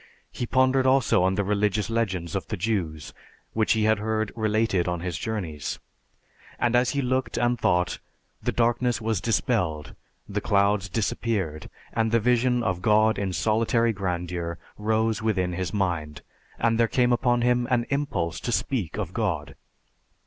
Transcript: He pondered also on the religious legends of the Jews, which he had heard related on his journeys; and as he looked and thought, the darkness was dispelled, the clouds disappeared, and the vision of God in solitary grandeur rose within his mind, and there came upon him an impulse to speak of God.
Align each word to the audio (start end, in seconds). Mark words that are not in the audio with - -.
He 0.31 0.47
pondered 0.47 0.87
also 0.87 1.21
on 1.21 1.35
the 1.35 1.43
religious 1.43 1.87
legends 1.87 2.35
of 2.35 2.47
the 2.47 2.57
Jews, 2.57 3.13
which 3.53 3.73
he 3.73 3.83
had 3.83 3.99
heard 3.99 4.31
related 4.35 4.87
on 4.87 5.01
his 5.01 5.15
journeys; 5.15 5.77
and 6.57 6.75
as 6.75 6.89
he 6.97 7.03
looked 7.03 7.37
and 7.37 7.59
thought, 7.59 7.99
the 8.41 8.51
darkness 8.51 8.99
was 8.99 9.21
dispelled, 9.21 9.93
the 10.27 10.41
clouds 10.41 10.89
disappeared, 10.89 11.69
and 11.93 12.11
the 12.11 12.19
vision 12.19 12.63
of 12.63 12.81
God 12.81 13.19
in 13.19 13.31
solitary 13.31 13.93
grandeur 13.93 14.57
rose 14.75 15.21
within 15.21 15.53
his 15.53 15.71
mind, 15.71 16.23
and 16.57 16.79
there 16.79 16.87
came 16.87 17.13
upon 17.13 17.43
him 17.43 17.67
an 17.69 17.85
impulse 17.91 18.39
to 18.39 18.51
speak 18.51 18.97
of 18.97 19.13
God. 19.13 19.53